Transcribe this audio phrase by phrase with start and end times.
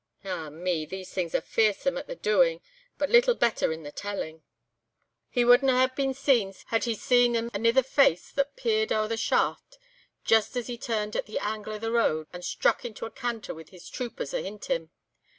[0.25, 0.49] "Ah!
[0.49, 2.61] me, these things are fearsome at the doing and
[2.97, 4.41] but little better in the telling.
[5.29, 9.15] He wadna hae been sae blithe had he seen anither face that peered o'er the
[9.15, 9.77] shaft
[10.23, 13.53] just as he turned at the angle of the road and struck into a canter
[13.53, 14.89] with his troopers ahint him.